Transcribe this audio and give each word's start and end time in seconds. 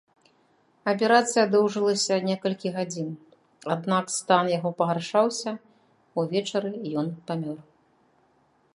Аперацыя 0.91 1.43
доўжылася 1.55 2.15
некалькі 2.29 2.67
гадзін, 2.79 3.09
аднак 3.77 4.05
стан 4.17 4.45
яго 4.57 4.69
пагаршаўся, 4.83 5.51
увечары 6.23 6.71
ён 7.05 7.17
памёр. 7.31 7.59